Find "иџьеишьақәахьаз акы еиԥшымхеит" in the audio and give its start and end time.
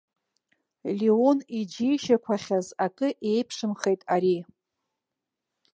1.59-4.01